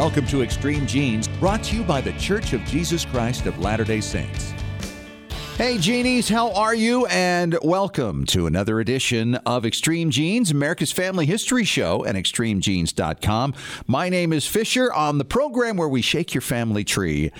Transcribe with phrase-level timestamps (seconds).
[0.00, 3.84] Welcome to Extreme Genes, brought to you by The Church of Jesus Christ of Latter
[3.84, 4.54] day Saints.
[5.58, 7.04] Hey, genies, how are you?
[7.08, 13.52] And welcome to another edition of Extreme Genes, America's Family History Show at extremegenes.com.
[13.86, 17.30] My name is Fisher on the program where we shake your family tree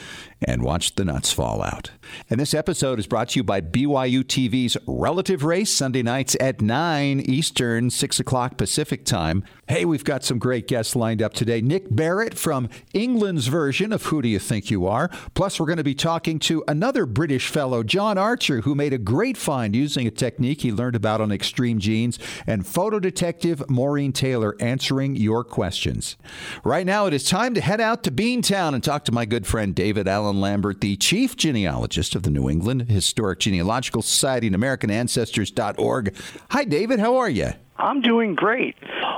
[0.42, 1.92] and watch the nuts fall out.
[2.28, 6.60] And this episode is brought to you by BYU TV's Relative Race, Sunday nights at
[6.60, 9.44] 9 Eastern, 6 o'clock Pacific time.
[9.68, 11.60] Hey, we've got some great guests lined up today.
[11.60, 15.10] Nick Barrett from England's version of Who Do You Think You Are?
[15.34, 18.98] Plus, we're going to be talking to another British fellow, John Archer, who made a
[18.98, 24.12] great find using a technique he learned about on Extreme Genes, and photo detective Maureen
[24.12, 26.16] Taylor answering your questions.
[26.64, 29.46] Right now, it is time to head out to Beantown and talk to my good
[29.46, 34.56] friend David Allen Lambert, the chief genealogist of the New England Historic Genealogical Society and
[34.56, 36.14] AmericanAncestors.org.
[36.50, 36.98] Hi, David.
[36.98, 37.52] How are you?
[37.80, 38.76] I'm doing great.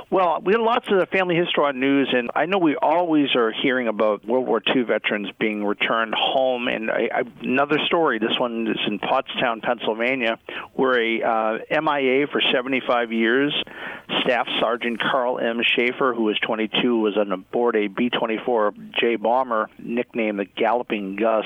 [0.09, 3.51] Well, we have lots of family history on news, and I know we always are
[3.51, 6.67] hearing about World War II veterans being returned home.
[6.67, 10.39] And I, I, another story, this one is in Pottstown, Pennsylvania,
[10.75, 13.53] where a uh, MIA for 75 years,
[14.23, 15.61] Staff Sergeant Carl M.
[15.63, 21.45] Schaefer, who was 22, was on board a B-24J bomber nicknamed the Galloping Gus,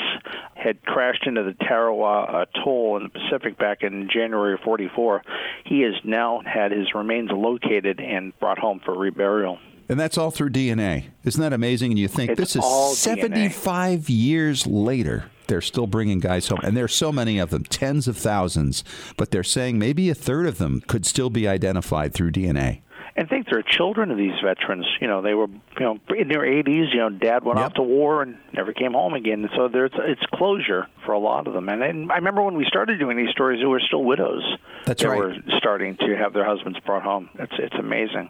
[0.55, 5.23] had crashed into the Tarawa Atoll in the Pacific back in January of 44.
[5.65, 9.59] He has now had his remains located and brought home for reburial.
[9.89, 11.05] And that's all through DNA.
[11.23, 11.91] Isn't that amazing?
[11.91, 14.05] And you think it's this is 75 DNA.
[14.09, 15.31] years later.
[15.47, 16.59] They're still bringing guys home.
[16.61, 18.83] And there's so many of them, tens of thousands.
[19.15, 22.81] But they're saying maybe a third of them could still be identified through DNA
[23.17, 24.85] and think there are children of these veterans.
[25.01, 26.93] You know, they were you know in their 80s.
[26.93, 27.65] You know, Dad went yep.
[27.65, 29.49] off to war and never came home again.
[29.55, 31.67] So there's it's closure for a lot of them.
[31.67, 34.43] And, and I remember when we started doing these stories, there were still widows.
[34.85, 35.19] That's that right.
[35.19, 37.29] were starting to have their husbands brought home.
[37.39, 38.29] It's it's amazing.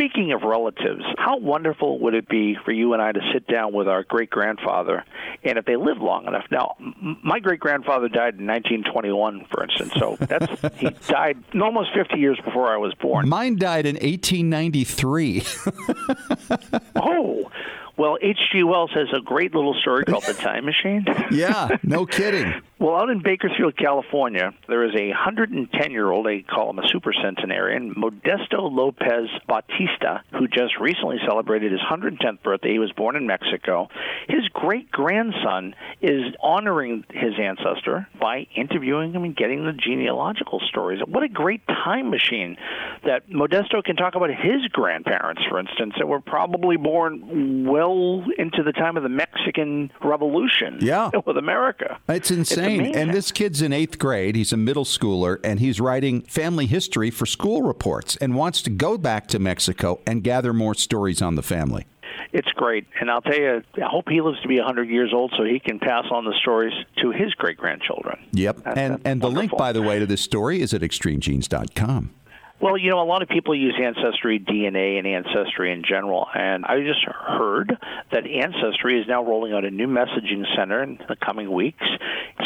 [0.00, 3.74] Speaking of relatives, how wonderful would it be for you and I to sit down
[3.74, 5.04] with our great grandfather,
[5.44, 6.46] and if they live long enough.
[6.50, 6.76] Now,
[7.22, 9.92] my great grandfather died in 1921, for instance.
[9.98, 13.28] So that's he died almost 50 years before I was born.
[13.28, 15.42] Mine died in 1893.
[16.96, 17.50] oh,
[18.00, 18.62] well, H.G.
[18.62, 21.04] Wells has a great little story called The Time Machine.
[21.30, 22.62] yeah, no kidding.
[22.78, 26.88] Well, out in Bakersfield, California, there is a 110 year old, they call him a
[26.88, 32.72] super centenarian, Modesto Lopez Bautista, who just recently celebrated his 110th birthday.
[32.72, 33.88] He was born in Mexico.
[34.28, 41.02] His great grandson is honoring his ancestor by interviewing him and getting the genealogical stories.
[41.06, 42.56] What a great time machine
[43.04, 47.89] that Modesto can talk about his grandparents, for instance, that were probably born well
[48.38, 51.10] into the time of the Mexican Revolution yeah.
[51.26, 51.98] with America.
[52.08, 52.86] It's insane.
[52.86, 54.36] It's and this kid's in eighth grade.
[54.36, 58.70] He's a middle schooler, and he's writing family history for school reports and wants to
[58.70, 61.86] go back to Mexico and gather more stories on the family.
[62.32, 65.32] It's great, and I'll tell you, I hope he lives to be 100 years old
[65.36, 66.72] so he can pass on the stories
[67.02, 68.20] to his great grandchildren.
[68.32, 70.82] Yep, That's, and that's and the link, by the way, to this story is at
[70.82, 72.10] extremegenes.com.
[72.60, 76.66] Well, you know, a lot of people use Ancestry DNA and Ancestry in general, and
[76.66, 77.74] I just heard
[78.12, 81.86] that Ancestry is now rolling out a new messaging center in the coming weeks.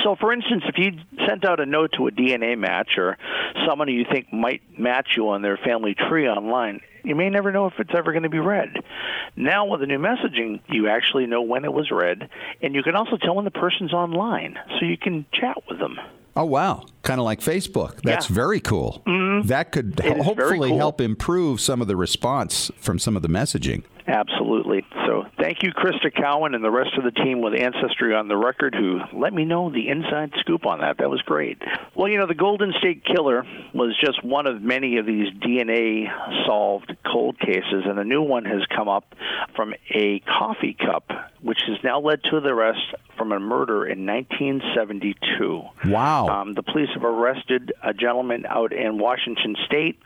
[0.04, 0.92] So, for instance, if you
[1.26, 3.18] sent out a note to a DNA match or
[3.66, 7.66] someone you think might match you on their family tree online, you may never know
[7.66, 8.72] if it's ever going to be read.
[9.34, 12.30] Now, with the new messaging, you actually know when it was read,
[12.62, 15.98] and you can also tell when the person's online, so you can chat with them.
[16.36, 16.86] Oh wow!
[17.04, 18.00] Kind of like Facebook.
[18.02, 18.34] That's Yeah.
[18.34, 19.02] very cool.
[19.06, 19.46] Mhm.
[19.46, 20.78] That could very hopefully cool.
[20.78, 23.84] help improve some of the response from some of the messaging.
[24.06, 24.84] Absolutely.
[25.06, 28.36] So thank you, Crista Cowan, and the rest of the team with Ancestry on the
[28.36, 30.98] Record who let me know the inside scoop on that.
[30.98, 31.56] That was great.
[31.94, 36.10] Well, you know, the Golden State Killer was just one of many of these DNA
[36.46, 39.14] solved cold cases, and a new one has come up
[39.56, 41.10] from a coffee cup,
[41.40, 42.80] which has now led to the arrest
[43.16, 45.62] from a murder in 1972.
[45.86, 46.26] Wow.
[46.28, 49.98] Um, the police have arrested a gentleman out in Washington State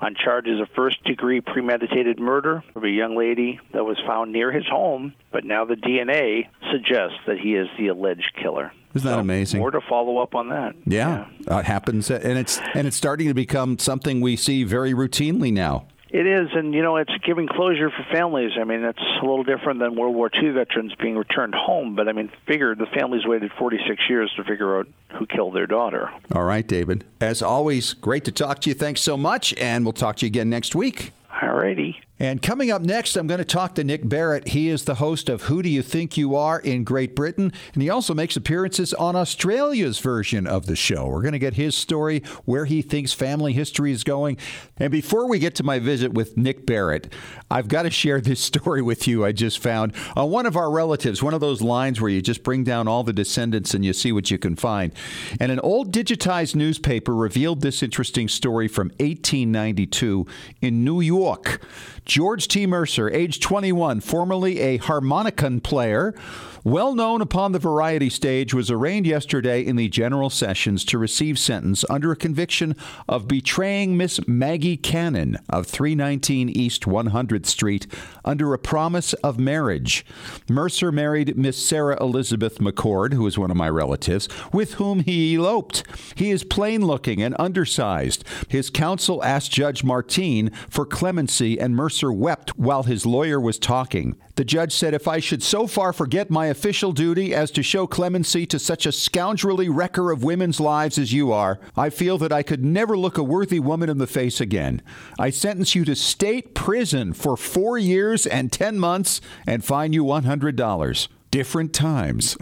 [0.00, 4.52] on charges of first degree premeditated murder of a young lady that was found near
[4.52, 8.72] his home, but now the DNA suggests that he is the alleged killer.
[8.94, 9.60] Isn't that So, amazing?
[9.60, 10.74] More to follow up on that.
[10.86, 14.94] Yeah, Uh, it happens, and it's and it's starting to become something we see very
[14.94, 15.86] routinely now.
[16.14, 18.52] It is, and you know, it's giving closure for families.
[18.56, 22.06] I mean, it's a little different than World War II veterans being returned home, but
[22.06, 24.86] I mean, figure the families waited 46 years to figure out
[25.18, 26.12] who killed their daughter.
[26.32, 27.04] All right, David.
[27.20, 28.74] As always, great to talk to you.
[28.74, 31.10] Thanks so much, and we'll talk to you again next week.
[31.42, 32.00] All All righty.
[32.20, 34.48] And coming up next, I'm going to talk to Nick Barrett.
[34.48, 37.82] He is the host of Who Do You Think You Are in Great Britain, and
[37.82, 41.08] he also makes appearances on Australia's version of the show.
[41.08, 44.36] We're going to get his story, where he thinks family history is going.
[44.76, 47.12] And before we get to my visit with Nick Barrett,
[47.50, 50.70] I've got to share this story with you I just found on one of our
[50.70, 53.92] relatives, one of those lines where you just bring down all the descendants and you
[53.92, 54.92] see what you can find.
[55.40, 60.28] And an old digitized newspaper revealed this interesting story from 1892
[60.60, 61.60] in New York.
[62.04, 62.66] George T.
[62.66, 66.14] Mercer, age 21, formerly a harmonicon player,
[66.64, 71.38] well known upon the variety stage, was arraigned yesterday in the General Sessions to receive
[71.38, 72.74] sentence under a conviction
[73.06, 77.86] of betraying Miss Maggie Cannon of 319 East 100th Street
[78.24, 80.06] under a promise of marriage.
[80.48, 85.34] Mercer married Miss Sarah Elizabeth McCord, who is one of my relatives, with whom he
[85.34, 85.82] eloped.
[86.14, 88.24] He is plain looking and undersized.
[88.48, 94.16] His counsel asked Judge Martine for clemency, and Mercer wept while his lawyer was talking.
[94.36, 97.84] The judge said, If I should so far forget my official duty as to show
[97.84, 102.32] clemency to such a scoundrelly wrecker of women's lives as you are, I feel that
[102.32, 104.80] I could never look a worthy woman in the face again.
[105.18, 110.04] I sentence you to state prison for four years and 10 months and fine you
[110.04, 112.38] $100 different times.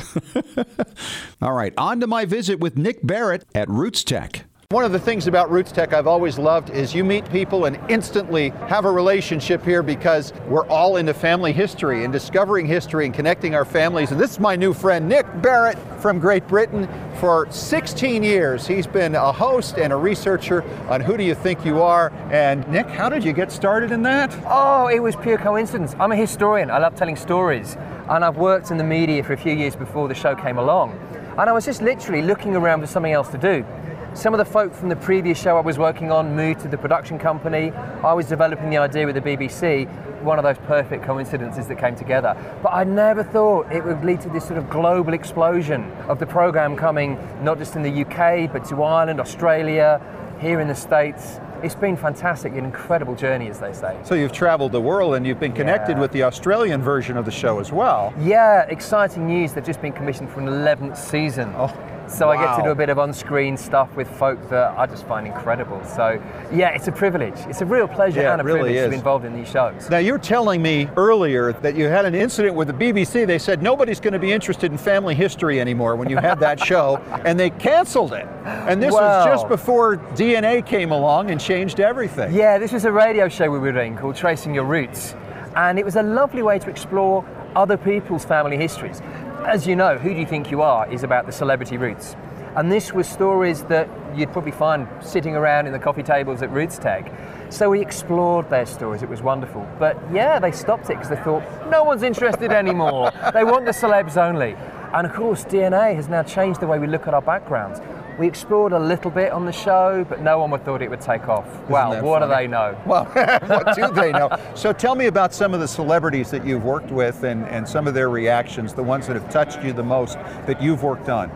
[1.41, 4.45] All right, on to my visit with Nick Barrett at Roots Tech.
[4.73, 7.79] One of the things about Roots Tech I've always loved is you meet people and
[7.91, 13.13] instantly have a relationship here because we're all into family history and discovering history and
[13.13, 14.13] connecting our families.
[14.13, 16.89] And this is my new friend, Nick Barrett from Great Britain.
[17.21, 21.67] For 16 years, he's been a host and a researcher on Who Do You Think
[21.67, 22.11] You Are?
[22.31, 24.35] And Nick, how did you get started in that?
[24.47, 25.95] Oh, it was pure coincidence.
[26.01, 27.77] I'm a historian, I love telling stories.
[28.09, 30.99] And I've worked in the media for a few years before the show came along.
[31.37, 33.67] And I was just literally looking around for something else to do.
[34.15, 36.77] Some of the folk from the previous show I was working on moved to the
[36.77, 37.71] production company.
[38.05, 39.89] I was developing the idea with the BBC,
[40.23, 42.37] one of those perfect coincidences that came together.
[42.63, 46.27] But I never thought it would lead to this sort of global explosion of the
[46.27, 50.01] programme coming not just in the UK, but to Ireland, Australia,
[50.41, 51.41] here in the States.
[51.63, 53.97] It's been fantastic, an incredible journey, as they say.
[54.03, 56.01] So you've traveled the world and you've been connected Yeah.
[56.01, 58.13] with the Australian version of the show as well.
[58.21, 59.53] Yeah, exciting news.
[59.55, 61.55] They've just been commissioned for an 11th season.
[61.57, 61.73] Oh,
[62.09, 64.87] so I get to do a bit of on screen stuff with folk that I
[64.87, 65.83] just find incredible.
[65.85, 66.23] So,
[66.53, 67.39] yeah, it's a privilege.
[67.49, 69.89] It's a real pleasure Yeah, and a really privilege to be involved in these shows.
[69.91, 73.27] Now, you're telling me earlier that you had an incident with the BBC.
[73.27, 76.61] They said nobody's going to be interested in family history anymore when you had that
[76.65, 78.27] show, and they canceled it.
[78.45, 82.33] And this was just before DNA came along and changed everything.
[82.33, 85.15] Yeah, this was a radio show we were doing called Tracing Your Roots.
[85.55, 87.25] And it was a lovely way to explore
[87.55, 89.03] other people's family histories.
[89.47, 92.15] As you know, Who Do You Think You Are is about the celebrity roots.
[92.55, 96.51] And this was stories that you'd probably find sitting around in the coffee tables at
[96.53, 97.13] Roots Tech.
[97.51, 99.69] So we explored their stories, it was wonderful.
[99.81, 103.11] But yeah, they stopped it because they thought, no one's interested anymore.
[103.35, 104.55] they want the celebs only.
[104.95, 107.81] And of course, DNA has now changed the way we look at our backgrounds.
[108.19, 111.01] We explored a little bit on the show, but no one would thought it would
[111.01, 111.47] take off.
[111.69, 112.79] well, that what do they know?
[112.87, 114.29] Well, what do they know?
[114.55, 117.87] So tell me about some of the celebrities that you've worked with and, and some
[117.87, 120.15] of their reactions, the ones that have touched you the most
[120.47, 121.31] that you've worked on.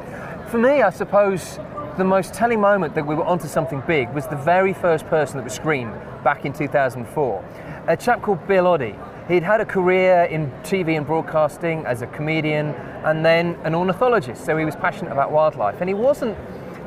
[0.49, 1.59] For me, I suppose
[1.97, 5.39] the most telling moment that we were onto something big was the very first person
[5.39, 7.45] that was screened back in 2004.
[7.89, 8.99] A chap called Bill Oddie.
[9.29, 12.69] He'd had a career in TV and broadcasting as a comedian
[13.05, 15.81] and then an ornithologist, so he was passionate about wildlife.
[15.81, 16.37] And he wasn't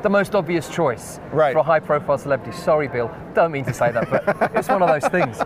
[0.02, 1.52] the most obvious choice Right.
[1.52, 2.56] for a high profile celebrity.
[2.56, 5.40] Sorry, Bill, don't mean to say that, but it's one of those things.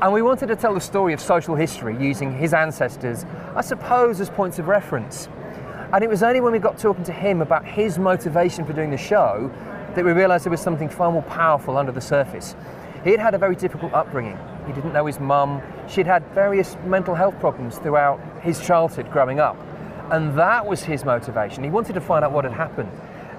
[0.00, 3.26] And we wanted to tell the story of social history using his ancestors,
[3.56, 5.28] I suppose, as points of reference.
[5.92, 8.90] And it was only when we got talking to him about his motivation for doing
[8.90, 9.50] the show
[9.94, 12.54] that we realised there was something far more powerful under the surface.
[13.02, 14.38] He had had a very difficult upbringing.
[14.66, 15.62] He didn't know his mum.
[15.88, 19.56] She'd had various mental health problems throughout his childhood growing up.
[20.10, 21.64] And that was his motivation.
[21.64, 22.90] He wanted to find out what had happened.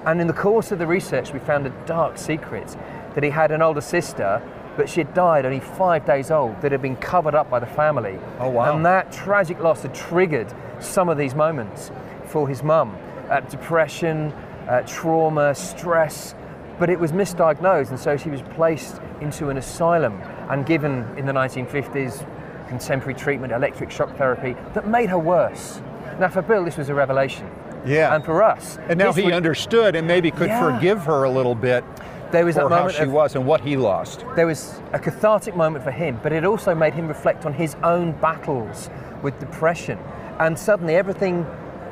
[0.06, 2.76] And in the course of the research, we found a dark secret
[3.16, 4.42] that he had an older sister,
[4.78, 7.68] but she had died only five days old, that had been covered up by the
[7.68, 8.18] family.
[8.40, 8.76] Oh, wow.
[8.76, 11.92] And that tragic loss had triggered some of these moments
[12.26, 12.98] for his mum
[13.30, 14.32] uh, depression,
[14.68, 16.36] uh, trauma, stress.
[16.80, 21.26] But it was misdiagnosed, and so she was placed into an asylum and given in
[21.26, 22.26] the 1950s
[22.68, 25.82] contemporary treatment, electric shock therapy, that made her worse.
[26.20, 27.50] Now, for Bill, this was a revelation.
[27.86, 28.14] Yeah.
[28.16, 30.60] And for us, And now he understood and maybe could Yeah.
[30.76, 31.84] forgive her a little bit
[32.32, 34.24] there was for that how she of, was and what he lost.
[34.36, 37.76] there was a cathartic moment for him, but it also made him reflect on his
[37.84, 38.90] own battles
[39.24, 39.98] with depression.
[40.40, 41.46] And suddenly everything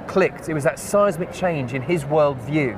[0.08, 0.48] clicked.
[0.48, 2.77] It was that seismic change in his worldview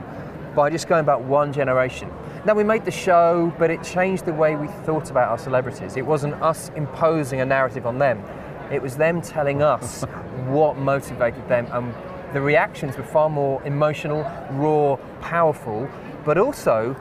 [0.56, 2.10] by just going back one generation.
[2.46, 5.98] Now we made the show, but it changed the way we thought about our celebrities.
[5.98, 8.24] It wasn't us imposing a narrative on them.
[8.72, 10.04] It was them telling us
[10.48, 11.94] what motivated them, and
[12.33, 15.89] the reactions were far more emotional, raw, powerful,
[16.25, 16.95] but also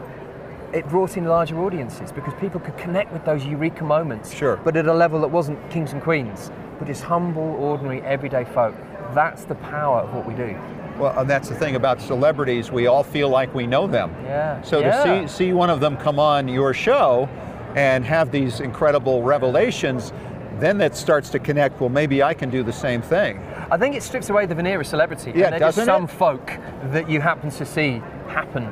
[0.72, 4.32] it brought in larger audiences because people could connect with those eureka moments.
[4.32, 4.56] Sure.
[4.56, 8.74] But at a level that wasn't kings and queens, but just humble, ordinary, everyday folk.
[9.14, 10.58] That's the power of what we do.
[10.98, 12.70] Well, and that's the thing about celebrities.
[12.70, 14.10] We all feel like we know them.
[14.24, 14.60] Yeah.
[14.62, 15.04] So yeah.
[15.04, 17.28] to see see one of them come on your show
[17.76, 20.12] and have these incredible revelations,
[20.58, 21.80] then that starts to connect.
[21.80, 23.40] Well, maybe I can do the same thing.
[23.70, 25.32] I think it strips away the veneer of celebrity.
[25.34, 26.10] Yeah, and they're just doesn't some it?
[26.10, 26.46] folk
[26.92, 28.64] that you happen to see happen.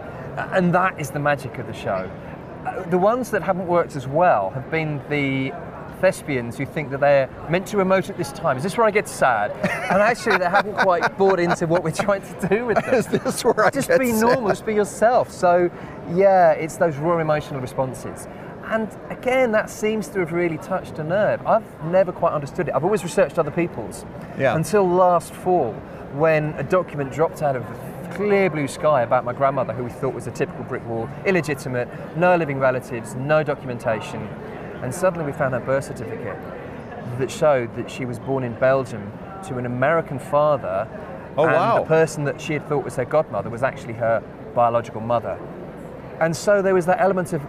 [0.52, 2.10] And that is the magic of the show.
[2.66, 5.52] Uh, The ones that haven't worked as well have been the
[6.00, 8.56] thespians who think that they're meant to emote at this time.
[8.58, 9.50] Is this where I get sad?
[9.90, 12.94] and actually, they haven't quite bought into what we're trying to do with them.
[12.94, 14.20] Is this where I just get be sad?
[14.20, 15.30] normal, just be yourself.
[15.30, 15.70] So,
[16.14, 18.28] yeah, it's those raw emotional responses.
[18.66, 21.46] And again, that seems to have really touched a nerve.
[21.46, 22.74] I've never quite understood it.
[22.74, 24.04] I've always researched other people's.
[24.38, 24.56] Yeah.
[24.56, 25.72] Until last fall,
[26.14, 29.90] when a document dropped out of the clear blue sky about my grandmother, who we
[29.90, 34.22] thought was a typical brick wall, illegitimate, no living relatives, no documentation.
[34.82, 36.38] And suddenly we found her birth certificate
[37.18, 39.12] that showed that she was born in Belgium
[39.44, 40.88] to an American father.
[41.36, 41.78] Oh, and wow.
[41.80, 44.22] the person that she had thought was her godmother was actually her
[44.54, 45.38] biological mother.
[46.20, 47.42] And so there was that element of,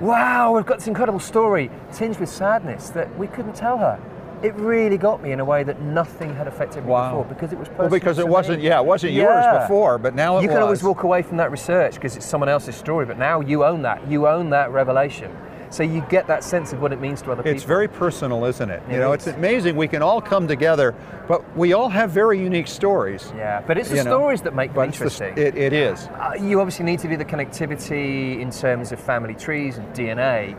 [0.00, 3.98] wow, we've got this incredible story, tinged with sadness that we couldn't tell her.
[4.42, 7.08] It really got me in a way that nothing had affected me Wow.
[7.10, 7.84] before because it was personal.
[7.88, 8.32] Well, because it me.
[8.32, 8.62] wasn't.
[8.62, 10.54] Yeah, it wasn't yours before, but now it You was.
[10.54, 13.64] can always walk away from that research because it's someone else's story, but now you
[13.64, 14.06] own that.
[14.06, 15.30] You own that revelation.
[15.70, 17.56] So you get that sense of what it means to other It's people.
[17.56, 18.82] It's very personal, isn't it?
[18.90, 19.26] You know, is.
[19.26, 19.76] it's amazing.
[19.76, 20.94] We can all come together,
[21.26, 23.32] but we all have very unique stories.
[23.36, 24.10] yeah, but it's the you know.
[24.10, 25.36] stories that make them it's the- interesting.
[25.36, 26.06] it, it is.
[26.06, 30.56] Uh, you obviously need to do the connectivity in terms of family trees and DNA,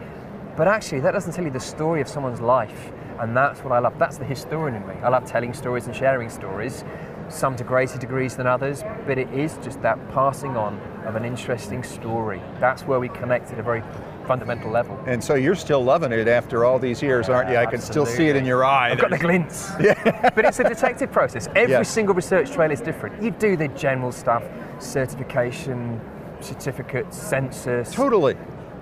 [0.55, 3.79] but actually that doesn't tell you the story of someone's life, and that's what I
[3.79, 3.97] love.
[3.97, 4.95] That's the historian in me.
[5.03, 6.83] I love telling stories and sharing stories,
[7.29, 11.23] some to greater degrees than others, but it is just that passing on of an
[11.23, 12.41] interesting story.
[12.59, 13.81] That's where we connect at a very
[14.27, 14.99] fundamental level.
[15.07, 17.57] And so you're still loving it after all these years, aren't you?
[17.57, 18.91] I can still see it in your eye.
[18.91, 19.71] I've got the glints.
[19.79, 20.29] Yeah.
[20.35, 21.47] but it's a detective process.
[21.55, 21.89] Every Yes.
[21.89, 23.21] single research trail is different.
[23.23, 24.43] You do the general stuff,
[24.79, 26.01] certification,
[26.41, 27.91] certificates, census.
[27.93, 28.35] Totally.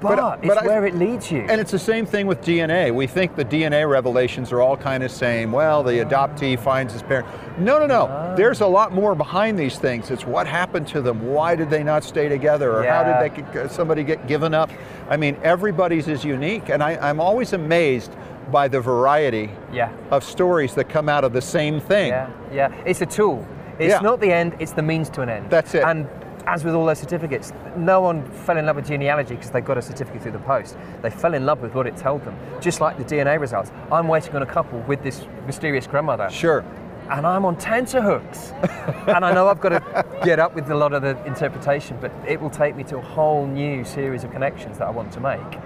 [0.09, 1.45] But, it's I- where it leads you.
[1.49, 2.93] And it's the same thing with DNA.
[2.93, 5.51] We think the DNA revelations are all kind of same.
[5.51, 7.27] Well, the adoptee finds his parent.
[7.57, 8.07] No, no, no.
[8.09, 8.35] Ah.
[8.35, 10.11] There's a lot more behind these things.
[10.11, 11.25] It's what happened to them.
[11.27, 12.71] Why did they not stay together?
[12.77, 14.69] Or how did they get, uh, somebody get given up?
[15.09, 18.11] I mean, everybody's is unique, and I, I'm always amazed
[18.51, 19.91] by the variety yeah.
[20.11, 22.09] of stories that come out of the same thing.
[22.09, 22.83] Yeah, yeah.
[22.85, 23.45] It's a tool.
[23.79, 23.99] It's Yeah.
[23.99, 25.49] not the end, it's the means to an end.
[25.49, 25.83] That's it.
[25.83, 26.07] And
[26.47, 29.77] as with all those certificates, no one fell in love with genealogy because they got
[29.77, 30.77] a certificate through the post.
[31.01, 32.37] They fell in love with what it told them.
[32.61, 33.71] Just like the DNA results.
[33.91, 36.29] I'm waiting on a couple with this mysterious grandmother.
[36.29, 36.63] Sure.
[37.09, 38.51] and I'm on tenterhooks.
[39.07, 42.11] and I know I've got to get up with a lot of the interpretation, but
[42.27, 45.19] it will take me to a whole new series of connections that I want to
[45.19, 45.59] make.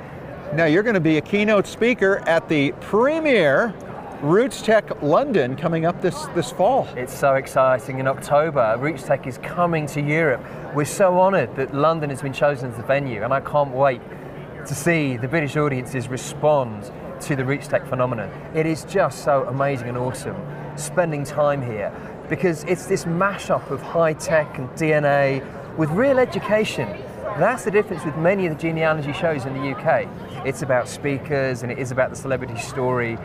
[0.53, 3.73] Now you're going to be a keynote speaker at the premier
[4.21, 6.89] Roots Tech London coming up this this fall.
[6.97, 7.99] It's so exciting.
[7.99, 10.43] In October, Roots Tech is coming to Europe.
[10.75, 14.01] We're so honoured that London has been chosen as the venue, and I can't wait
[14.65, 18.29] to see the British audiences respond to the Roots Tech phenomenon.
[18.53, 20.35] It is just so amazing and awesome
[20.75, 21.93] spending time here
[22.27, 25.41] because it's this mashup of high tech and DNA
[25.77, 26.89] with real education.
[27.37, 30.09] That's the difference with many of the genealogy shows in the UK.
[30.45, 33.17] It's about speakers and it is about the celebrity story,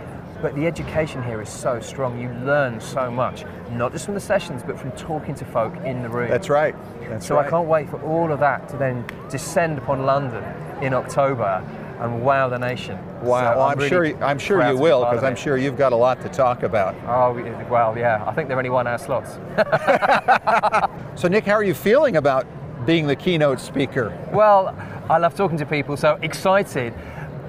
[0.43, 2.21] but the education here is so strong.
[2.21, 6.03] You learn so much, not just from the sessions, but from talking to folk in
[6.03, 6.29] the room.
[6.31, 6.75] That's right.
[7.09, 7.47] That's So right.
[7.47, 10.45] I can't wait for all of that to then descend upon London
[10.83, 11.63] in October
[12.01, 12.99] and wow the nation.
[13.23, 15.93] Wow, So well, I'm, really sure I'm sure you will because I'm sure you've got
[15.93, 16.95] a lot to talk about.
[17.07, 17.33] Oh
[17.71, 18.25] well, yeah.
[18.27, 19.39] I think there are only one hour slots.
[21.17, 22.45] So Nick, how are you feeling about
[22.87, 24.13] being the keynote speaker?
[24.33, 24.77] Well,
[25.09, 26.93] I love talking to people, so excited,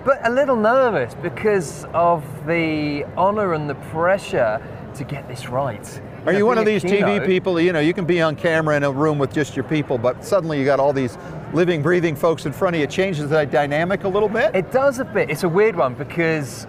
[0.06, 4.62] but a little nervous because of the honour and the pressure
[4.94, 6.02] to get this right.
[6.28, 7.60] Are you one of these TV people?
[7.60, 10.24] You know, you can be on camera in a room with just your people, but
[10.24, 11.18] suddenly you got all these
[11.54, 12.84] living, breathing folks in front of you.
[12.86, 14.56] It changes that dynamic a little bit.
[14.56, 15.32] It does a bit.
[15.32, 16.66] It's a weird one because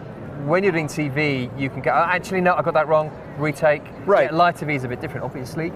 [0.46, 3.82] when you're doing TV, you can go, "Oh, actually, no, I got that wrong, retake.
[4.06, 4.30] Right.
[4.30, 5.72] Yeah, live TV is a bit different, obviously,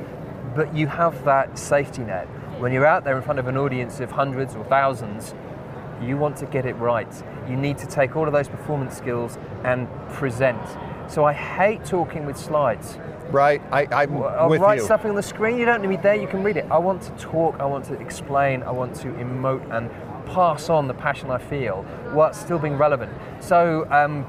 [0.56, 2.26] but you have that safety net.
[2.58, 5.34] When you're out there in front of an audience of hundreds or thousands,
[6.02, 7.12] you want to get it right.
[7.48, 10.60] You need to take all of those performance skills and present.
[11.08, 12.98] So I hate talking with slides.
[13.30, 13.60] right?
[13.72, 14.86] I, I'm I'll with write you.
[14.86, 15.58] something on the screen.
[15.58, 16.14] You don't need me there.
[16.14, 16.66] You can read it.
[16.70, 17.58] I want to talk.
[17.60, 18.62] I want to explain.
[18.62, 19.90] I want to emote and
[20.26, 21.82] pass on the passion I feel
[22.12, 23.12] while still being relevant.
[23.40, 23.86] So.
[23.90, 24.26] Um,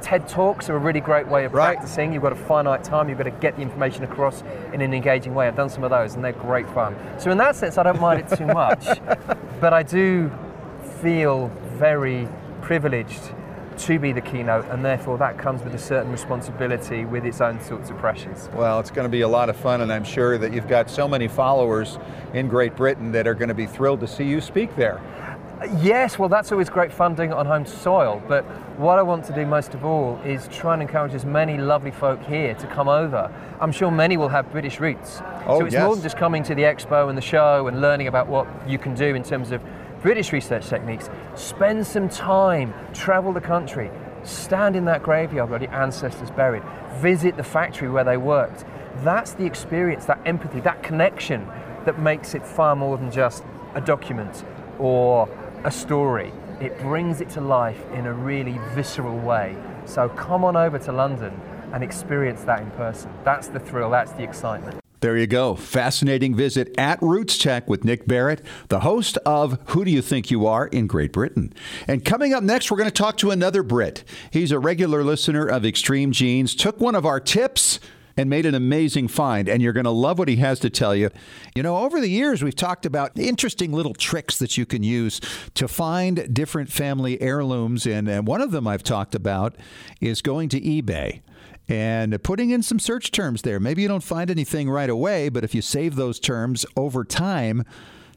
[0.00, 1.74] TED Talks are a really great way of right.
[1.76, 2.12] practicing.
[2.12, 4.42] You've got a finite time, you've got to get the information across
[4.72, 5.48] in an engaging way.
[5.48, 6.94] I've done some of those and they're great fun.
[7.18, 8.86] So, in that sense, I don't mind it too much,
[9.60, 10.30] but I do
[11.00, 12.28] feel very
[12.72, 13.20] privileged
[13.76, 17.60] to be the keynote, and therefore that comes with a certain responsibility with its own
[17.60, 18.48] sorts of pressures.
[18.54, 20.88] Well, it's going to be a lot of fun, and I'm sure that you've got
[20.88, 21.98] so many followers
[22.32, 25.02] in Great Britain that are going to be thrilled to see you speak there.
[25.82, 28.22] Yes, well, that's always great funding on home soil.
[28.26, 28.44] But
[28.78, 31.90] what I want to do most of all is try and encourage as many lovely
[31.90, 33.30] folk here to come over.
[33.60, 35.20] I'm sure many will have British roots.
[35.46, 35.84] Oh, so it's yes.
[35.84, 38.78] more than just coming to the expo and the show and learning about what you
[38.78, 39.60] can do in terms of
[40.02, 41.08] British research techniques.
[41.36, 43.90] Spend some time, travel the country,
[44.24, 46.62] stand in that graveyard where the ancestors buried,
[46.96, 48.64] visit the factory where they worked.
[48.96, 51.46] That's the experience, that empathy, that connection
[51.86, 53.44] that makes it far more than just
[53.74, 54.44] a document
[54.78, 55.28] or
[55.64, 56.32] a story.
[56.60, 59.56] It brings it to life in a really visceral way.
[59.84, 61.40] So come on over to London
[61.72, 63.10] and experience that in person.
[63.24, 64.81] That's the thrill, that's the excitement.
[65.02, 65.56] There you go.
[65.56, 70.30] Fascinating visit at Roots Tech with Nick Barrett, the host of Who Do You Think
[70.30, 71.52] You Are in Great Britain.
[71.88, 74.04] And coming up next, we're going to talk to another Brit.
[74.30, 77.80] He's a regular listener of Extreme Genes, took one of our tips
[78.16, 79.48] and made an amazing find.
[79.48, 81.10] And you're going to love what he has to tell you.
[81.56, 85.20] You know, over the years, we've talked about interesting little tricks that you can use
[85.54, 87.86] to find different family heirlooms.
[87.86, 89.56] And, and one of them I've talked about
[90.00, 91.22] is going to eBay
[91.68, 93.60] and putting in some search terms there.
[93.60, 97.64] Maybe you don't find anything right away, but if you save those terms over time,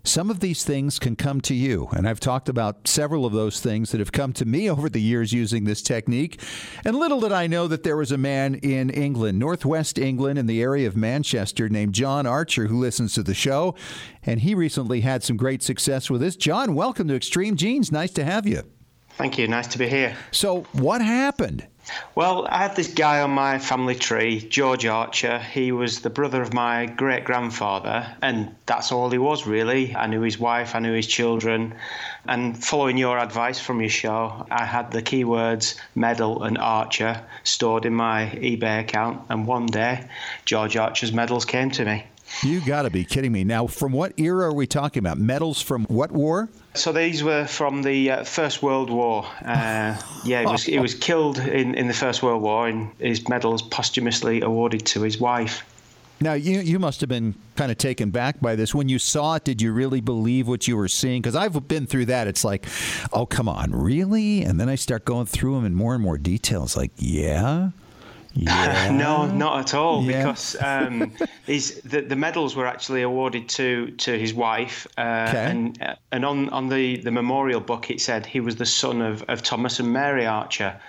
[0.05, 1.89] some of these things can come to you.
[1.91, 5.01] And I've talked about several of those things that have come to me over the
[5.01, 6.41] years using this technique.
[6.85, 10.45] And little did I know that there was a man in England, northwest England, in
[10.45, 13.75] the area of Manchester, named John Archer, who listens to the show.
[14.23, 16.35] And he recently had some great success with this.
[16.35, 17.91] John, welcome to Extreme Genes.
[17.91, 18.63] Nice to have you.
[19.17, 19.47] Thank you.
[19.47, 20.15] Nice to be here.
[20.31, 21.65] So, what happened?
[22.15, 25.37] Well, I had this guy on my family tree, George Archer.
[25.39, 29.95] He was the brother of my great grandfather, and that's all he was really.
[29.95, 31.75] I knew his wife, I knew his children.
[32.27, 37.85] And following your advice from your show, I had the keywords medal and archer stored
[37.85, 39.21] in my eBay account.
[39.29, 40.07] And one day,
[40.45, 42.05] George Archer's medals came to me.
[42.43, 43.43] You got to be kidding me.
[43.43, 45.17] Now, from what era are we talking about?
[45.17, 46.49] Medals from what war?
[46.73, 49.25] So these were from the uh, First World War.
[49.43, 53.27] Uh, yeah, he was, he was killed in, in the First World War, and his
[53.29, 55.63] medals posthumously awarded to his wife.
[56.21, 58.73] Now, you, you must have been kind of taken back by this.
[58.73, 61.21] When you saw it, did you really believe what you were seeing?
[61.21, 62.27] Because I've been through that.
[62.27, 62.65] It's like,
[63.11, 64.41] oh, come on, really?
[64.41, 66.77] And then I start going through them in more and more details.
[66.77, 67.71] Like, yeah,
[68.35, 68.89] yeah.
[69.05, 70.03] no, not at all.
[70.03, 70.19] Yeah.
[70.23, 71.11] Because um,
[71.45, 75.45] the, the medals were actually awarded to to his wife, uh, Okay.
[75.51, 79.01] and uh, and on on the the memorial book it said he was the son
[79.01, 80.79] of, of Thomas and Mary Archer.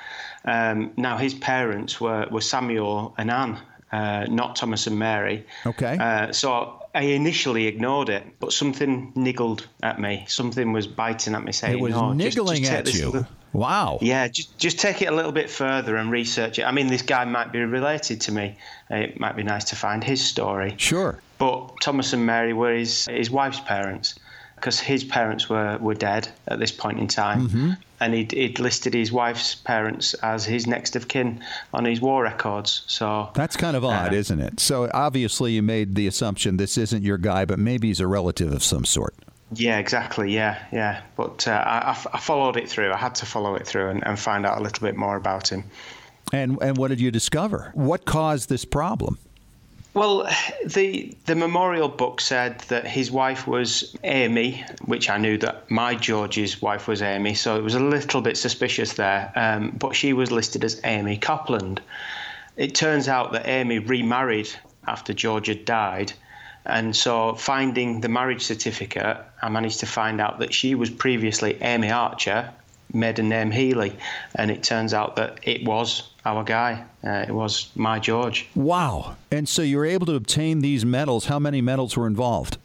[0.44, 3.58] Um, now his parents were were Samuel and Anne,
[3.92, 5.44] uh, not Thomas and Mary.
[5.66, 5.96] Okay.
[5.98, 6.82] Uh, so.
[6.94, 10.24] I initially ignored it, but something niggled at me.
[10.28, 13.06] Something was biting at me, saying, it was "No, niggling just take at you.
[13.10, 13.98] little- Wow.
[14.02, 16.64] yeah, just just take it a little bit further and research it.
[16.64, 18.56] I mean, this guy might be related to me.
[18.90, 20.74] It might be nice to find his story.
[20.78, 21.18] Sure.
[21.38, 24.14] But Thomas and Mary were his his wife's parents
[24.56, 27.70] because his parents were, were dead at this point in time, Mm-hmm.
[28.00, 31.42] and he'd, he'd listed his wife's parents as his next of kin
[31.74, 32.82] on his war records.
[32.86, 34.58] So That's kind of odd, Uh, isn't it?
[34.58, 38.50] So obviously you made the assumption this isn't your guy, but maybe he's a relative
[38.50, 39.14] of some sort.
[39.52, 40.32] Yeah, exactly.
[40.32, 41.02] Yeah, yeah.
[41.16, 42.92] But uh, I, I followed it through.
[42.92, 45.48] I had to follow it through and, and find out a little bit more about
[45.48, 45.64] him.
[46.32, 47.70] And and what did you discover?
[47.74, 49.18] What caused this problem?
[49.94, 50.28] Well,
[50.66, 55.94] the the memorial book said that his wife was Amy, which I knew that my
[55.94, 59.32] George's wife was Amy, so it was a little bit suspicious there.
[59.36, 61.80] Um, but she was listed as Amy Copland.
[62.56, 64.50] It turns out that Amy remarried
[64.86, 66.12] after George had died,
[66.66, 71.56] and so finding the marriage certificate, I managed to find out that she was previously
[71.60, 72.52] Amy Archer,
[72.92, 73.96] maiden name Healy,
[74.34, 76.84] and it turns out that it was our guy.
[77.04, 78.48] Uh, it was my George.
[78.54, 79.16] Wow.
[79.30, 81.26] And so you were able to obtain these medals.
[81.26, 82.58] How many medals were involved?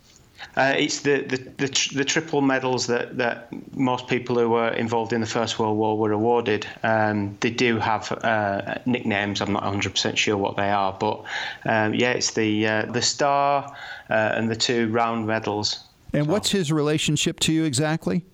[0.57, 4.69] Uh, it's the, the, the, tr- the triple medals that, that most people who were
[4.69, 6.67] involved in the First World War were awarded.
[6.83, 9.41] Um, they do have uh, nicknames.
[9.41, 11.23] I'm not 100% sure what they are, but
[11.65, 13.75] um, yeah, it's the uh, the star
[14.09, 15.85] uh, and the two round medals.
[16.13, 18.25] And what's his relationship to you exactly?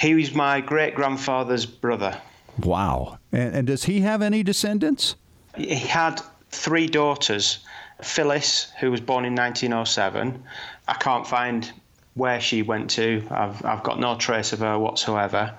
[0.00, 2.20] He was my great grandfather's brother.
[2.58, 3.18] Wow.
[3.30, 5.14] And, and does he have any descendants?
[5.56, 6.20] He had
[6.50, 7.60] three daughters.
[8.02, 10.42] Phyllis, who was born in 1907.
[10.86, 11.70] I can't find
[12.14, 13.26] where she went to.
[13.30, 15.54] I've, I've got no trace of her whatsoever.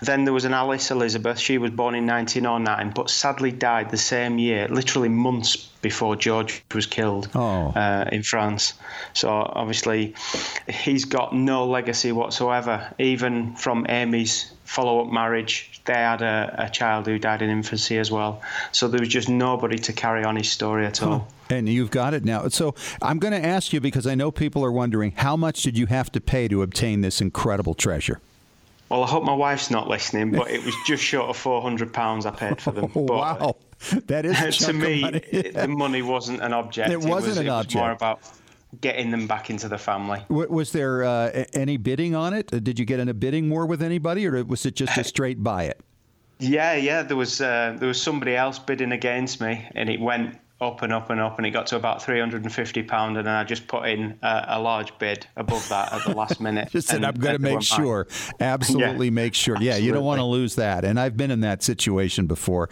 [0.00, 1.38] Then there was an Alice Elizabeth.
[1.38, 6.64] She was born in 1909, but sadly died the same year, literally months before George
[6.74, 7.68] was killed oh.
[7.68, 8.72] uh, in France.
[9.12, 10.14] So obviously,
[10.66, 15.80] he's got no legacy whatsoever, even from Amy's follow up marriage.
[15.86, 18.42] They had a, a, child who died in infancy as well.
[18.70, 21.26] So there was just nobody to carry on his story at all.
[21.48, 22.48] And you've got it now.
[22.48, 25.78] So I'm going to ask you because I know people are wondering how much did
[25.78, 28.20] you have to pay to obtain this incredible treasure?
[28.90, 31.92] Well, I hope my wife's not listening, but it was just short of four hundred
[31.92, 32.90] pounds I paid for them.
[32.94, 33.56] Oh, wow,
[34.06, 35.02] that is to me.
[35.02, 35.20] Money.
[35.20, 36.90] the money wasn't an object.
[36.90, 37.74] It wasn't was, an it object.
[37.74, 38.20] Was more about
[38.80, 40.24] getting them back into the family.
[40.28, 42.48] Was there uh, any bidding on it?
[42.48, 45.42] Did you get in a bidding war with anybody, or was it just a straight
[45.42, 45.80] buy it?
[46.38, 47.02] Yeah, yeah.
[47.02, 50.92] There was uh, there was somebody else bidding against me, and it went up and
[50.92, 53.34] up and up, and it got to about three hundred and fifty pound, and then
[53.34, 56.70] I just put in a, a, large bid above that at the last minute.
[56.70, 58.06] just said, "I'm going to make sure,
[58.38, 61.40] absolutely yeah, make sure." Yeah, you don't want to lose that, and I've been in
[61.40, 62.68] that situation before.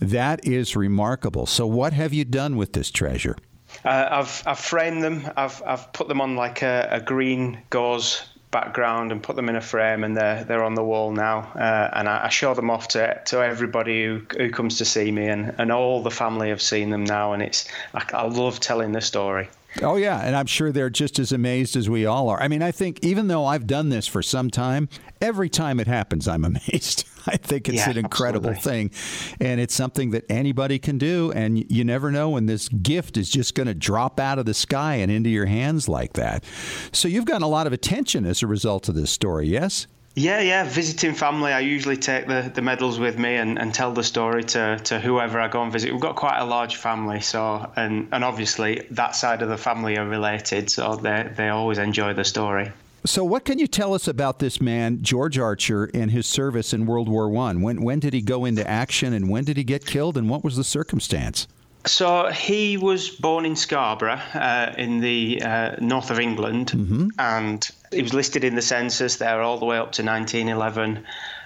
[0.00, 1.46] That is remarkable.
[1.46, 3.36] So, what have you done with this treasure?
[3.84, 5.30] Uh, I've I've framed them.
[5.36, 9.56] I've I've put them on like a, a green gauze background and put them in
[9.56, 11.50] a frame, and they're they're on the wall now.
[11.54, 15.10] Uh, and I, I, show them off to to everybody who, who comes to see
[15.10, 18.60] me, and, and all the family have seen them now, and it's I, I love
[18.60, 19.48] telling the story.
[19.82, 20.20] Oh, yeah.
[20.20, 22.40] And I'm sure they're just as amazed as we all are.
[22.42, 24.88] I mean, I think even though I've done this for some time,
[25.20, 27.06] every time it happens, I'm amazed.
[27.26, 28.88] I think it's yeah, an incredible absolutely.
[28.88, 29.36] thing.
[29.40, 31.32] And it's something that anybody can do.
[31.32, 34.54] And you never know when this gift is just going to drop out of the
[34.54, 36.44] sky and into your hands like that.
[36.92, 39.86] So you've gotten a lot of attention as a result of this story, yes?
[40.20, 40.64] Yeah, yeah.
[40.64, 44.44] Visiting family, I usually take the, the medals with me and, and tell the story
[44.44, 45.92] to, to whoever I go and visit.
[45.92, 49.96] We've got quite a large family, so and, and obviously that side of the family
[49.96, 52.70] are related, so they they always enjoy the story.
[53.06, 56.84] So, what can you tell us about this man, George Archer, and his service in
[56.84, 57.62] World War One?
[57.62, 60.44] When when did he go into action, and when did he get killed, and what
[60.44, 61.48] was the circumstance?
[61.86, 67.08] So he was born in Scarborough, uh, in the uh, north of England, mm-hmm.
[67.18, 71.04] and he was listed in the census there all the way up to 1911,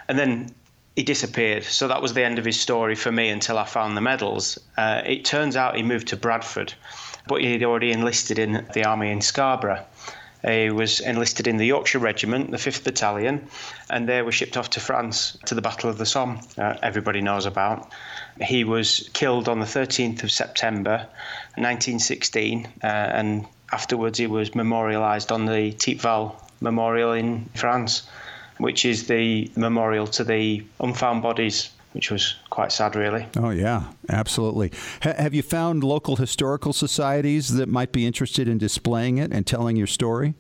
[0.09, 0.55] and then
[0.95, 1.65] he disappeared.
[1.65, 4.59] So that was the end of his story for me until I found the medals.
[4.77, 6.75] Uh, it turns out he moved to Bradford,
[7.27, 9.85] but he'd already enlisted in the army in Scarborough.
[10.47, 13.49] He was enlisted in the Yorkshire Regiment, the 5th Battalion,
[13.89, 17.23] and they were shipped off to France to the Battle of the Somme, uh, everybody
[17.23, 17.91] knows about.
[18.43, 21.09] He was killed on the 13th of September
[21.57, 26.23] 1916, uh, and afterwards he was memorialised on the Thiepval
[26.61, 28.09] Memorial in France,
[28.59, 33.25] which is the memorial to the unfound bodies which was quite sad, really.
[33.37, 34.73] Oh, yeah, absolutely.
[35.05, 39.47] H- have you found local historical societies that might be interested in displaying it and
[39.47, 40.35] telling your story?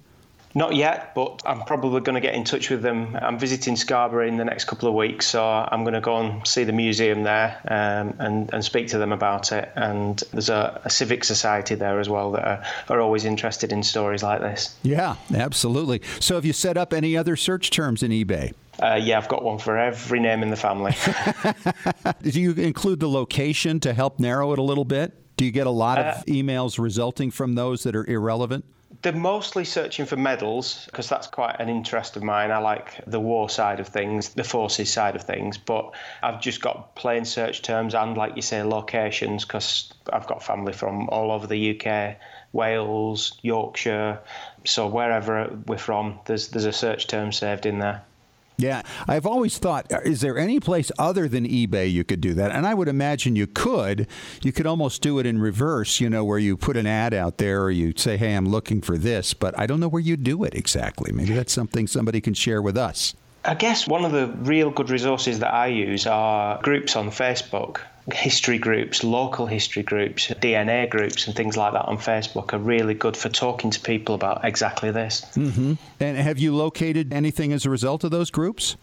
[0.56, 3.16] Not yet, but I'm probably going to get in touch with them.
[3.20, 6.46] I'm visiting Scarborough in the next couple of weeks, so I'm going to go and
[6.46, 9.72] see the museum there um, and, and speak to them about it.
[9.74, 13.82] And there's a, a civic society there as well that are, are, always interested in
[13.82, 14.76] stories like this.
[14.84, 16.02] Yeah, absolutely.
[16.20, 18.54] So, have you set up any other search terms in eBay?
[18.80, 20.94] Uh, yeah, I've got one for every name in the family.
[22.22, 25.12] Do you include the location to help narrow it a little bit?
[25.36, 28.64] Do you get a lot of uh, emails resulting from those that are irrelevant?
[29.04, 32.50] They're mostly searching for medals because that's quite an interest of mine.
[32.50, 35.90] I like the war side of things, the forces side of things, but
[36.22, 40.72] I've just got plain search terms and, like you say, locations because I've got family
[40.72, 42.16] from all over the UK,
[42.54, 44.20] Wales, Yorkshire.
[44.64, 48.04] So wherever we're from, there's there's a search term saved in there.
[48.56, 52.34] Yeah, I've always thought, uh, is there any place other than eBay you could do
[52.34, 52.52] that?
[52.52, 54.06] And I would imagine you could.
[54.42, 57.38] You could almost do it in reverse, you know, where you put an ad out
[57.38, 60.16] there or you say, hey, I'm looking for this, but I don't know where you
[60.16, 61.12] do it exactly.
[61.12, 63.14] Maybe that's something somebody can share with us.
[63.44, 67.80] I guess one of the real good resources that I use are groups on Facebook
[68.12, 72.94] history groups, local history groups, DNA groups, and things like that on Facebook are really
[72.94, 75.22] good for talking to people about exactly this.
[75.34, 75.74] Mm-hmm.
[76.00, 78.76] And have you located anything as a result of those groups?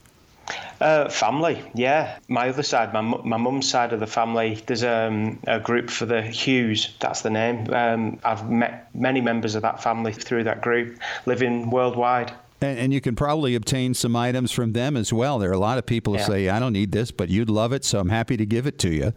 [0.79, 2.17] Uh, family, yeah.
[2.27, 6.07] My other side, my my mum's side of the family, there's um, a group for
[6.07, 6.93] the Hughes.
[6.99, 7.71] That's the name.
[7.71, 12.33] Um, I've met many members of that family through that group, living worldwide.
[12.61, 15.39] And, and, you can probably obtain some items from them as well.
[15.39, 17.73] There are a lot of people who say, I don't need this, but you'd love
[17.73, 19.13] it, so I'm happy to give it to you.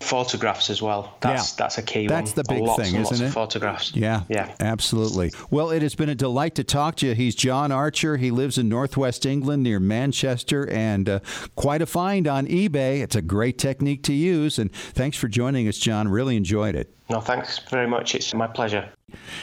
[0.00, 1.16] Photographs as well.
[1.20, 1.64] That's yeah.
[1.64, 2.08] that's a key one.
[2.08, 2.44] that's one.
[2.46, 3.30] the big lots thing, and isn't it?
[3.30, 3.96] Photographs.
[3.96, 5.32] Yeah, yeah, absolutely.
[5.50, 7.14] Well, it has been a delight to talk to you.
[7.14, 8.16] He's John Archer.
[8.16, 11.20] He lives in Northwest England near Manchester, and uh,
[11.56, 13.00] quite a find on eBay.
[13.00, 14.60] It's a great technique to use.
[14.60, 16.06] And thanks for joining us, John.
[16.06, 16.94] Really enjoyed it.
[17.10, 18.14] No, thanks very much.
[18.14, 18.88] It's my pleasure.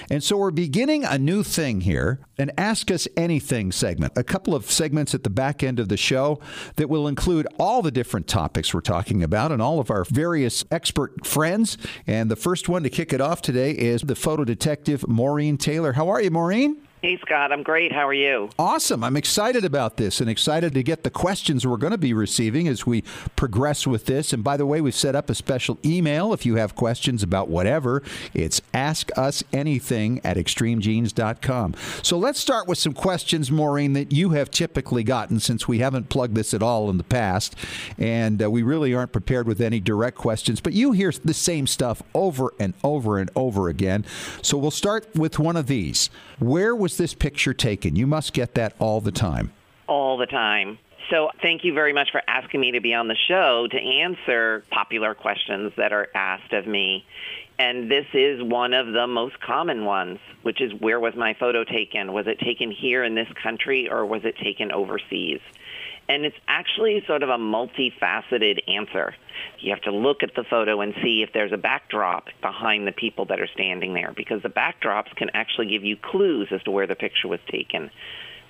[0.10, 4.54] And so we're beginning a new thing here, an Ask Us Anything segment, a couple
[4.54, 6.39] of segments at the back end of the show
[6.75, 10.63] that will include all the different topics we're talking about and all of our various
[10.71, 11.78] expert friends.
[12.06, 15.93] And the first one to kick it off today is the photo detective, Maureen Taylor.
[15.93, 16.85] How are you, Maureen?
[17.05, 17.51] Hey, Scott.
[17.51, 17.91] I'm great.
[17.91, 18.49] How are you?
[18.57, 19.03] Awesome.
[19.03, 22.67] I'm excited about this and excited to get the questions we're going to be receiving
[22.67, 23.03] as we
[23.35, 24.33] progress with this.
[24.33, 27.47] And by the way, we've set up a special email if you have questions about
[27.47, 28.01] whatever.
[28.33, 31.75] It's askusanything at extremegenes.com.
[32.01, 36.09] So let's start with some questions, Maureen, that you have typically gotten since we haven't
[36.09, 37.55] plugged this at all in the past.
[37.99, 41.67] And uh, we really aren't prepared with any direct questions, but you hear the same
[41.67, 44.05] stuff over and over and over again.
[44.41, 46.09] So we'll start with one of these.
[46.39, 47.95] Where was this picture taken?
[47.95, 49.51] You must get that all the time.
[49.88, 50.77] All the time.
[51.10, 54.63] So thank you very much for asking me to be on the show to answer
[54.71, 57.05] popular questions that are asked of me.
[57.60, 61.63] And this is one of the most common ones, which is where was my photo
[61.63, 62.12] taken?
[62.12, 65.39] Was it taken here in this country or was it taken overseas?
[66.07, 69.15] And it's actually sort of a multifaceted answer.
[69.59, 72.91] You have to look at the photo and see if there's a backdrop behind the
[72.91, 76.71] people that are standing there because the backdrops can actually give you clues as to
[76.71, 77.89] where the picture was taken.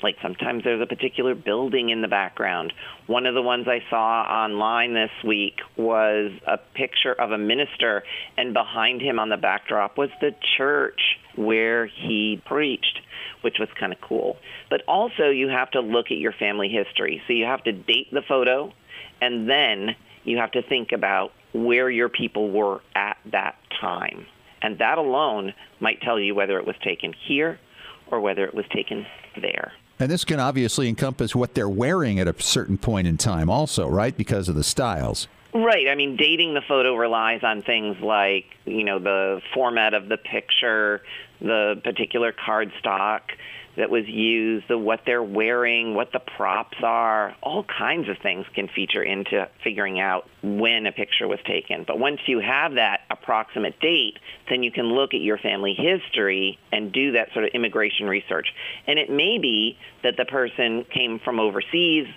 [0.04, 2.74] Like sometimes there's a particular building in the background.
[3.08, 8.04] One of the ones I saw online this week was a picture of a minister,
[8.38, 11.00] and behind him on the backdrop was the church
[11.38, 13.00] where he preached
[13.46, 14.38] which was kind of cool.
[14.72, 17.22] But also, you have to look at your family history.
[17.28, 18.74] So you have to date the photo,
[19.22, 24.26] and then you have to think about where your people were at that time.
[24.64, 27.60] And that alone might tell you whether it was taken here
[28.08, 29.06] or whether it was taken
[29.40, 29.72] there.
[30.00, 33.88] And this can obviously encompass what they're wearing at a certain point in time, also,
[33.88, 34.18] right?
[34.18, 35.28] Because of the styles.
[35.56, 35.88] Right.
[35.88, 40.18] I mean, dating the photo relies on things like, you know, the format of the
[40.18, 41.02] picture,
[41.40, 43.32] the particular card stock
[43.78, 48.46] that was used, the what they're wearing, what the props are, all kinds of things
[48.54, 51.86] can feature into figuring out when a picture was taken.
[51.88, 56.60] But once you have that approximate date, then you can look at your family history
[56.74, 58.50] and do that sort of immigration research.
[58.88, 62.08] And it may be that the person came from overseas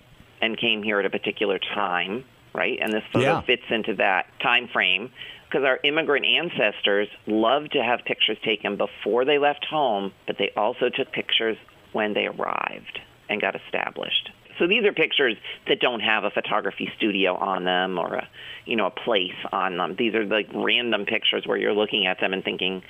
[0.40, 2.24] and came here at a particular time,
[2.54, 2.78] right?
[2.80, 3.40] And this photo Yeah.
[3.42, 5.10] fits into that time frame
[5.48, 10.50] because our immigrant ancestors loved to have pictures taken before they left home, but they
[10.56, 11.56] also took pictures
[11.92, 14.30] when they arrived and got established.
[14.58, 15.36] So these are pictures
[15.68, 18.28] that don't have a photography studio on them or a,
[18.66, 19.94] you know, a place on them.
[19.96, 22.82] These are like random pictures where you're looking at them and thinking,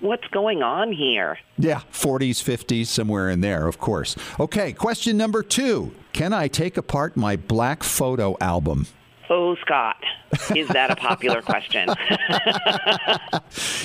[0.00, 1.36] what's going on here?
[1.58, 4.14] Yeah, 40s, 50s, somewhere in there, of course.
[4.38, 8.86] Okay, question number two Can I take apart my black photo album?
[9.28, 9.96] Oh, Scott,
[10.54, 11.88] is that a popular question?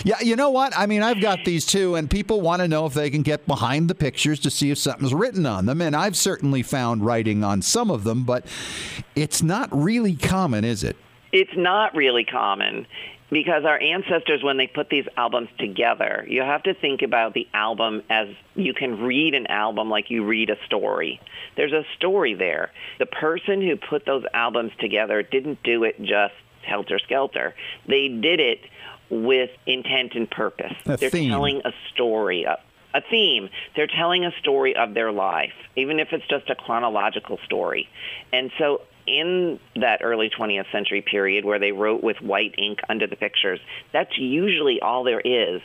[0.03, 0.73] Yeah, you know what?
[0.75, 3.45] I mean, I've got these too, and people want to know if they can get
[3.45, 5.79] behind the pictures to see if something's written on them.
[5.79, 8.45] And I've certainly found writing on some of them, but
[9.15, 10.97] it's not really common, is it?
[11.31, 12.87] It's not really common
[13.31, 17.47] because our ancestors, when they put these albums together, you have to think about the
[17.53, 21.19] album as you can read an album like you read a story.
[21.55, 22.71] There's a story there.
[22.99, 27.55] The person who put those albums together didn't do it just helter skelter.
[27.87, 28.59] They did it
[29.09, 30.73] with intent and purpose.
[30.85, 31.29] A They're theme.
[31.29, 32.43] telling a story.
[32.43, 32.57] A,
[32.93, 33.49] a theme.
[33.75, 37.87] They're telling a story of their life, even if it's just a chronological story.
[38.33, 43.07] And so in that early 20th century period where they wrote with white ink under
[43.07, 43.59] the pictures,
[43.93, 45.61] that's usually all there is.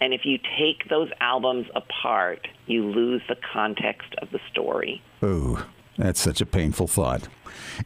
[0.00, 5.02] And if you take those albums apart, you lose the context of the story.
[5.22, 5.58] Ooh,
[5.96, 7.28] that's such a painful thought.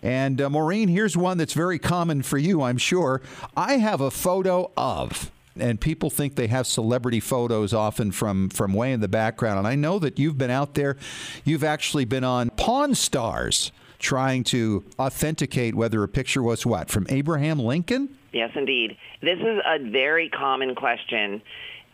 [0.02, 3.22] And uh, Maureen, here's one that's very common for you, I'm sure.
[3.56, 5.30] I have a photo of.
[5.56, 9.58] And people think they have celebrity photos often from, from way in the background.
[9.58, 10.96] And I know that you've been out there,
[11.44, 16.88] you've actually been on Pawn Stars trying to authenticate whether a picture was what?
[16.90, 18.16] From Abraham Lincoln?
[18.32, 18.96] Yes, indeed.
[19.22, 21.42] This is a very common question.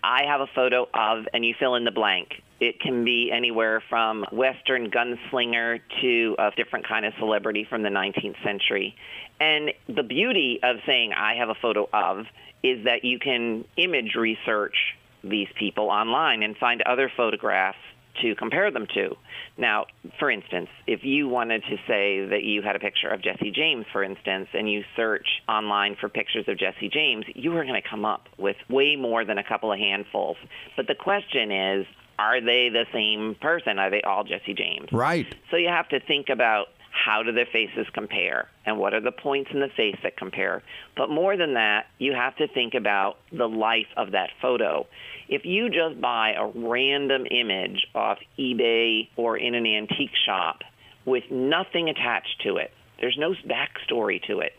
[0.03, 2.43] I have a photo of, and you fill in the blank.
[2.61, 7.89] It can be anywhere from Western gunslinger to a different kind of celebrity from the
[7.89, 8.95] 19th century.
[9.41, 12.27] And the beauty of saying I have a photo of
[12.63, 17.79] is that you can image research these people online and find other photographs
[18.23, 19.17] to compare them to.
[19.59, 19.87] Now,
[20.19, 23.87] for instance, if you wanted to say that you had a picture of Jesse James,
[23.93, 27.89] for instance, and you search online for pictures of Jesse James, you are going to
[27.89, 30.37] come up with way more than a couple of handfuls.
[30.77, 31.87] But the question is,
[32.19, 33.79] are they the same person?
[33.79, 34.91] Are they all Jesse James?
[34.93, 35.27] Right.
[35.51, 39.13] So you have to think about how do their faces compare and what are the
[39.13, 40.63] points in the face that compare.
[40.97, 44.87] But more than that, you have to think about the life of that photo.
[45.29, 50.61] If you just buy a random image off eBay or in an antique shop
[51.05, 54.53] with nothing attached to it, there's no backstory to it,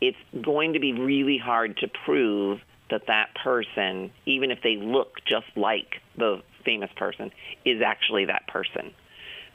[0.00, 5.18] it's going to be really hard to prove that that person, even if they look
[5.26, 7.30] just like the famous person,
[7.64, 8.92] is actually that person.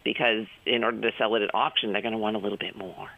[0.05, 2.77] Because in order to sell it at auction, they're going to want a little bit
[2.77, 3.09] more.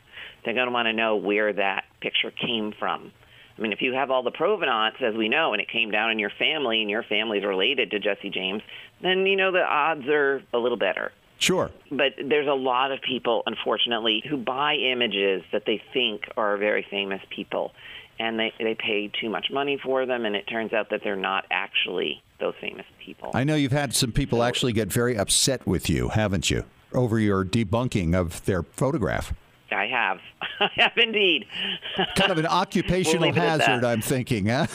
[0.44, 3.12] They're going to want to know where that picture came from.
[3.58, 6.12] I mean, if you have all the provenance, as we know, and it came down
[6.12, 8.62] in your family and your family's related to Jesse James,
[9.02, 11.12] then, you know, the odds are a little better.
[11.40, 11.70] Sure.
[11.92, 16.86] But there's a lot of people, unfortunately, who buy images that they think are very
[16.90, 17.74] famous people
[18.20, 21.16] and they, they pay too much money for them, and it turns out that they're
[21.16, 23.32] not actually those famous people.
[23.34, 27.20] I know you've had some people actually get very upset with you, haven't you, over
[27.20, 29.34] your debunking of their photograph?
[29.72, 30.20] I have.
[30.60, 31.46] I have indeed.
[32.16, 34.68] kind of an occupational we'll hazard, I'm thinking, huh?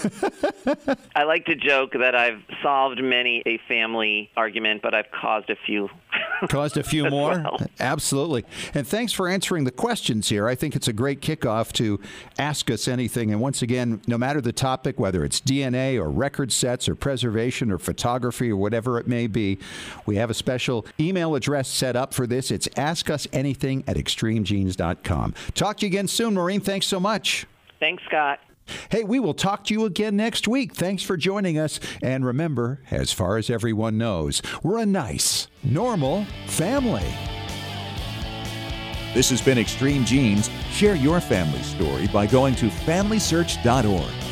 [1.14, 5.56] I like to joke that I've solved many a family argument, but I've caused a
[5.66, 5.88] few.
[6.48, 7.40] Caused a few more?
[7.42, 7.60] Well.
[7.80, 8.44] Absolutely.
[8.74, 10.48] And thanks for answering the questions here.
[10.48, 12.00] I think it's a great kickoff to
[12.38, 13.30] ask us anything.
[13.32, 17.70] And once again, no matter the topic, whether it's DNA or record sets or preservation
[17.70, 19.58] or photography or whatever it may be,
[20.06, 22.50] we have a special email address set up for this.
[22.50, 25.34] It's askusanything at extremegenes.com.
[25.54, 26.60] Talk to you again soon, Maureen.
[26.60, 27.46] Thanks so much.
[27.80, 28.38] Thanks, Scott.
[28.90, 30.74] Hey, we will talk to you again next week.
[30.74, 31.80] Thanks for joining us.
[32.02, 37.14] And remember, as far as everyone knows, we're a nice, normal family.
[39.14, 40.48] This has been Extreme Genes.
[40.70, 44.31] Share your family story by going to FamilySearch.org.